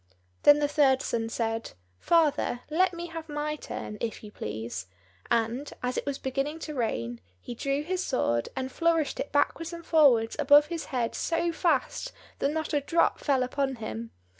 Then 0.41 0.57
the 0.57 0.67
third 0.67 1.03
son 1.03 1.29
said, 1.29 1.73
"Father, 1.99 2.61
let 2.71 2.91
me 2.91 3.05
have 3.09 3.29
my 3.29 3.55
turn, 3.55 3.99
if 4.01 4.23
you 4.23 4.31
please;" 4.31 4.87
and, 5.29 5.71
as 5.83 5.95
it 5.95 6.07
was 6.07 6.17
beginning 6.17 6.57
to 6.61 6.73
rain, 6.73 7.21
he 7.39 7.53
drew 7.53 7.83
his 7.83 8.03
sword, 8.03 8.49
and 8.55 8.71
flourished 8.71 9.19
it 9.19 9.31
backwards 9.31 9.73
and 9.73 9.85
forwards 9.85 10.35
above 10.39 10.65
his 10.73 10.85
head 10.85 11.13
so 11.13 11.51
fast 11.51 12.13
that 12.39 12.49
not 12.49 12.73
a 12.73 12.81
drop 12.81 13.19
fell 13.19 13.43
upon 13.43 13.75
him. 13.75 14.09